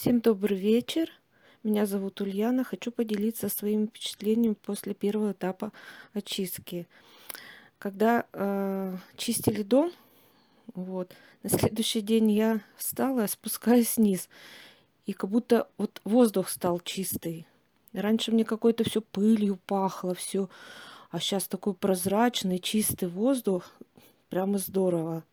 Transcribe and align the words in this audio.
Всем 0.00 0.20
добрый 0.20 0.56
вечер. 0.56 1.10
Меня 1.64 1.84
зовут 1.84 2.20
Ульяна. 2.20 2.62
Хочу 2.62 2.92
поделиться 2.92 3.48
своими 3.48 3.86
впечатлениями 3.86 4.54
после 4.54 4.94
первого 4.94 5.32
этапа 5.32 5.72
очистки. 6.12 6.86
Когда 7.80 8.24
э, 8.32 8.96
чистили 9.16 9.64
дом, 9.64 9.90
вот, 10.72 11.10
на 11.42 11.50
следующий 11.50 12.00
день 12.00 12.30
я 12.30 12.60
встала, 12.76 13.26
спускаюсь 13.26 13.96
вниз, 13.96 14.28
и 15.04 15.12
как 15.12 15.30
будто 15.30 15.68
вот 15.78 16.00
воздух 16.04 16.48
стал 16.48 16.78
чистый. 16.78 17.44
Раньше 17.92 18.30
мне 18.30 18.44
какой-то 18.44 18.84
все 18.84 19.00
пылью 19.00 19.58
пахло, 19.66 20.14
все, 20.14 20.48
а 21.10 21.18
сейчас 21.18 21.48
такой 21.48 21.74
прозрачный, 21.74 22.60
чистый 22.60 23.08
воздух. 23.08 23.68
Прямо 24.28 24.58
здорово. 24.58 25.24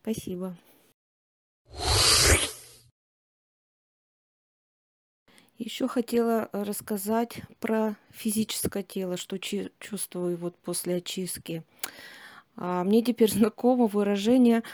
Спасибо. 0.00 0.56
Еще 5.64 5.86
хотела 5.86 6.48
э, 6.52 6.64
рассказать 6.64 7.42
про 7.60 7.94
физическое 8.10 8.82
тело, 8.82 9.16
что 9.16 9.38
чувствую 9.38 10.36
вот 10.36 10.56
после 10.56 10.96
очистки. 10.96 11.62
А 12.56 12.82
мне 12.82 13.00
теперь 13.00 13.30
знакомо 13.32 13.86
выражение, 13.86 14.64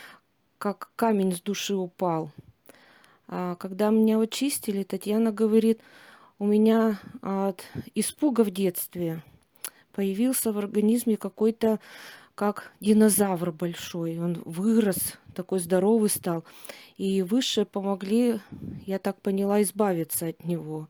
как 0.57 0.91
камень 0.97 1.37
с 1.37 1.43
души 1.43 1.75
упал. 1.75 2.31
А 3.27 3.57
когда 3.57 3.91
меня 3.91 4.19
очистили, 4.19 4.83
Татьяна 4.83 5.31
говорит, 5.31 5.83
у 6.39 6.47
меня 6.47 6.99
от 7.21 7.67
испуга 7.95 8.43
в 8.43 8.51
детстве 8.51 9.23
появился 9.93 10.55
в 10.55 10.59
организме 10.59 11.19
какой-то 11.19 11.81
как 12.39 12.71
динозавр 12.79 13.51
большой. 13.51 14.21
Он 14.21 14.41
вырос, 14.45 15.15
такой 15.35 15.59
здоровый 15.59 16.09
стал. 16.09 16.45
И 16.97 17.21
высшие 17.23 17.67
помогли, 17.67 18.39
я 18.87 19.01
так 19.01 19.21
поняла, 19.21 19.61
избавиться 19.63 20.29
от 20.29 20.45
него. 20.45 20.89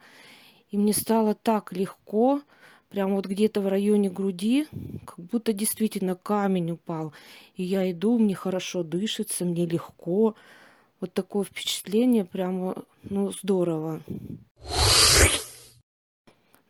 И 0.70 0.76
мне 0.76 0.92
стало 0.92 1.34
так 1.34 1.72
легко, 1.72 2.42
прямо 2.90 3.14
вот 3.14 3.24
где-то 3.24 3.62
в 3.62 3.68
районе 3.68 4.10
груди, 4.10 4.66
как 5.06 5.18
будто 5.18 5.54
действительно 5.54 6.16
камень 6.16 6.72
упал. 6.72 7.14
И 7.56 7.62
я 7.62 7.90
иду, 7.90 8.18
мне 8.18 8.34
хорошо 8.34 8.82
дышится, 8.82 9.46
мне 9.46 9.64
легко. 9.64 10.34
Вот 11.00 11.14
такое 11.14 11.44
впечатление 11.44 12.26
прямо, 12.26 12.74
ну, 13.04 13.32
здорово. 13.32 14.02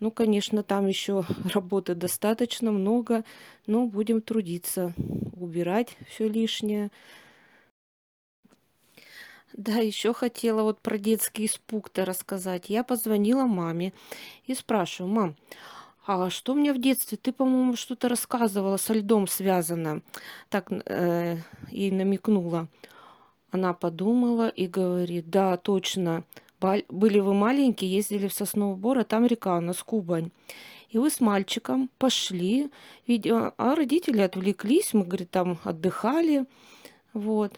Ну, 0.01 0.11
конечно, 0.11 0.63
там 0.63 0.87
еще 0.87 1.25
работы 1.55 1.95
достаточно 1.95 2.71
много, 2.71 3.25
но 3.67 3.87
будем 3.87 4.21
трудиться, 4.21 4.95
убирать 5.37 5.97
все 6.09 6.29
лишнее. 6.29 6.91
Да, 9.55 9.79
еще 9.79 10.13
хотела 10.13 10.63
вот 10.63 10.81
про 10.81 10.99
детский 10.99 11.47
испуг-то 11.47 12.05
рассказать. 12.05 12.69
Я 12.69 12.85
позвонила 12.85 13.45
маме 13.45 13.93
и 14.47 14.55
спрашиваю, 14.55 15.13
мам, 15.13 15.37
а 16.07 16.31
что 16.31 16.53
у 16.53 16.57
меня 16.57 16.73
в 16.73 16.81
детстве? 16.81 17.19
Ты, 17.19 17.33
по-моему, 17.33 17.77
что-то 17.77 18.09
рассказывала, 18.09 18.77
со 18.77 18.95
льдом 18.95 19.27
связано. 19.27 20.03
Так 20.49 20.71
э, 20.71 21.39
и 21.71 21.91
намекнула. 21.91 22.69
Она 23.51 23.73
подумала 23.75 24.49
и 24.49 24.67
говорит, 24.67 25.31
да, 25.31 25.57
точно, 25.57 26.25
были 26.61 27.21
вы 27.21 27.35
маленькие, 27.35 27.93
ездили 27.93 28.29
в 28.29 28.35
Сосновый 28.35 28.77
Бор, 28.77 28.99
а 28.99 29.05
там 29.05 29.27
река 29.27 29.57
у 29.57 29.61
нас 29.61 29.83
Кубань. 29.83 30.31
И 30.91 30.99
вы 30.99 31.11
с 31.11 31.21
мальчиком 31.21 31.91
пошли, 31.99 32.71
а 33.07 33.75
родители 33.75 34.21
отвлеклись, 34.21 34.95
мы, 34.95 35.05
говорит, 35.05 35.31
там 35.31 35.59
отдыхали, 35.65 36.47
вот. 37.13 37.53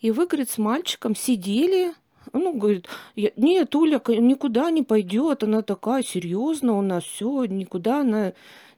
И 0.00 0.12
вы, 0.12 0.26
говорит, 0.26 0.50
с 0.50 0.58
мальчиком 0.58 1.16
сидели, 1.16 1.92
ну, 2.32 2.52
говорит, 2.52 2.86
нет, 3.16 3.74
Уля 3.74 4.00
никуда 4.06 4.70
не 4.70 4.82
пойдет, 4.82 5.42
она 5.42 5.62
такая 5.62 6.02
серьезная 6.02 6.74
у 6.74 6.82
нас, 6.82 7.02
все, 7.02 7.44
никуда 7.46 8.00
она, 8.00 8.32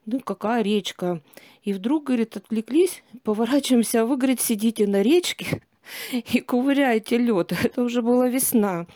ну, 0.06 0.20
какая 0.20 0.62
речка. 0.62 1.20
И 1.62 1.74
вдруг, 1.74 2.04
говорит, 2.04 2.36
отвлеклись, 2.36 3.02
поворачиваемся, 3.22 4.02
а 4.02 4.06
вы, 4.06 4.16
говорит, 4.16 4.40
сидите 4.40 4.86
на 4.86 5.02
речке 5.02 5.62
и 6.12 6.40
ковыряете 6.40 7.18
лед. 7.18 7.52
Это 7.52 7.82
уже 7.82 8.00
была 8.00 8.28
весна. 8.28 8.86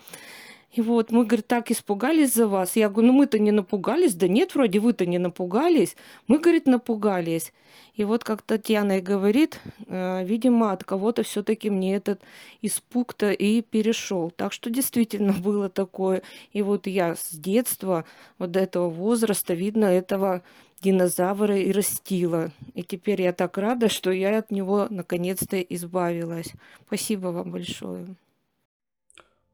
И 0.75 0.83
вот 0.83 1.13
мы, 1.13 1.25
говорит, 1.25 1.47
так 1.47 1.71
испугались 1.71 2.35
за 2.35 2.49
вас. 2.49 2.75
Я 2.75 2.89
говорю, 2.89 3.13
ну 3.13 3.13
мы-то 3.13 3.39
не 3.39 3.53
напугались. 3.53 4.15
Да 4.15 4.27
нет, 4.27 4.57
вроде 4.57 4.81
вы-то 4.81 5.07
не 5.07 5.19
напугались. 5.19 5.97
Мы, 6.27 6.41
говорит, 6.41 6.67
напугались. 6.67 7.53
И 7.95 8.03
вот 8.03 8.25
как 8.25 8.43
Татьяна 8.43 8.99
и 8.99 9.01
говорит, 9.01 9.61
э, 9.87 10.25
видимо, 10.25 10.73
от 10.73 10.83
кого-то 10.83 11.23
все-таки 11.23 11.71
мне 11.71 11.95
этот 11.95 12.23
испуг-то 12.61 13.31
и 13.31 13.63
перешел. 13.63 14.33
Так 14.33 14.53
что 14.53 14.69
действительно 14.69 15.33
было 15.45 15.69
такое. 15.69 16.23
И 16.53 16.63
вот 16.63 16.89
я 16.89 17.15
с 17.15 17.31
детства, 17.31 18.05
вот 18.41 18.51
до 18.51 18.59
этого 18.59 18.91
возраста, 18.91 19.55
видно, 19.55 19.85
этого 19.85 20.43
динозавра 20.83 21.57
и 21.57 21.71
растила. 21.71 22.51
И 22.75 22.83
теперь 22.83 23.23
я 23.23 23.33
так 23.33 23.59
рада, 23.59 23.89
что 23.89 24.11
я 24.11 24.39
от 24.39 24.51
него 24.51 24.89
наконец-то 24.91 25.61
избавилась. 25.61 26.53
Спасибо 26.89 27.29
вам 27.29 27.53
большое. 27.53 28.17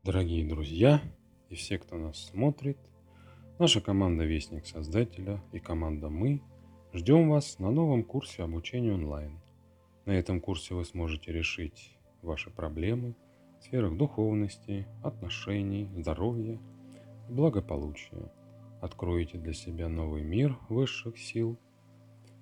Дорогие 0.03 0.49
друзья 0.49 1.03
и 1.51 1.55
все, 1.55 1.79
кто 1.79 1.99
нас 1.99 2.31
смотрит, 2.31 2.79
наша 3.59 3.83
команда 3.83 4.25
Вестник 4.25 4.65
Создателя 4.65 5.45
и 5.53 5.59
команда 5.59 6.09
Мы 6.09 6.41
ждем 6.95 7.29
вас 7.29 7.59
на 7.59 7.71
новом 7.71 8.05
курсе 8.05 8.43
обучения 8.43 8.95
онлайн. 8.95 9.39
На 10.07 10.13
этом 10.13 10.41
курсе 10.41 10.75
вы 10.75 10.87
сможете 10.87 11.33
решить 11.33 11.99
ваши 12.23 12.49
проблемы 12.49 13.15
в 13.59 13.65
сферах 13.65 13.95
духовности, 13.99 14.87
отношений, 15.03 15.91
здоровья 15.95 16.59
и 17.29 17.33
благополучия. 17.33 18.33
Откроете 18.81 19.37
для 19.37 19.53
себя 19.53 19.91
новый 19.91 20.23
мир 20.23 20.57
высших 20.71 21.19
сил 21.19 21.59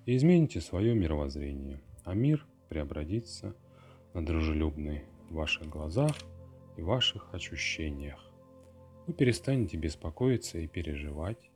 и 0.06 0.14
измените 0.14 0.60
свое 0.60 0.94
мировоззрение, 0.94 1.82
а 2.04 2.14
мир 2.14 2.46
преобразится 2.68 3.56
на 4.14 4.24
дружелюбный 4.24 5.02
в 5.28 5.34
ваших 5.34 5.68
глазах– 5.68 6.12
и 6.78 6.82
ваших 6.82 7.34
ощущениях. 7.34 8.24
Вы 9.06 9.12
перестанете 9.12 9.76
беспокоиться 9.76 10.58
и 10.58 10.68
переживать, 10.68 11.50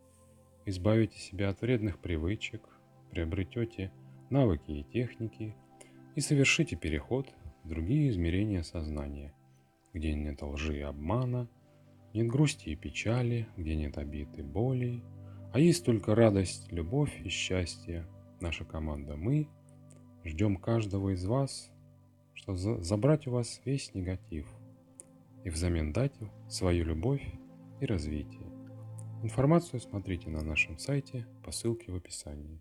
избавите 0.67 1.19
себя 1.19 1.51
от 1.51 1.61
вредных 1.61 1.99
привычек, 2.01 2.63
приобретете 3.11 3.93
навыки 4.31 4.73
и 4.73 4.83
техники 4.83 5.55
и 6.17 6.21
совершите 6.21 6.77
переход 6.77 7.33
в 7.63 7.69
другие 7.69 8.11
измерения 8.11 8.63
сознания, 8.63 9.33
где 9.93 10.13
нет 10.13 10.43
лжи 10.43 10.79
и 10.79 10.81
обмана, 10.81 11.49
нет 12.15 12.27
грусти 12.27 12.71
и 12.71 12.77
печали, 12.77 13.47
где 13.57 13.77
нет 13.77 13.99
обид 13.99 14.37
и 14.39 14.43
боли, 14.43 15.03
а 15.53 15.61
есть 15.61 15.85
только 15.85 16.15
радость, 16.15 16.73
любовь 16.73 17.21
и 17.25 17.29
счастье. 17.29 18.07
Наша 18.41 18.65
команда 18.65 19.17
«Мы» 19.17 19.49
ждем 20.25 20.57
каждого 20.57 21.11
из 21.11 21.25
вас, 21.27 21.71
чтобы 22.35 22.59
забрать 22.59 23.29
у 23.29 23.31
вас 23.31 23.61
весь 23.65 23.95
негатив– 23.95 24.49
и 25.45 25.51
взамен 25.51 25.93
дать 25.93 26.15
свою 26.49 26.85
любовь 26.85 27.23
и 27.81 27.87
развитие. 27.87 28.47
Информацию 29.23 29.81
смотрите 29.81 30.31
на 30.31 30.43
нашем 30.43 30.79
сайте 30.79 31.27
по 31.45 31.53
ссылке 31.53 31.93
в 31.93 31.97
описании. 31.97 32.61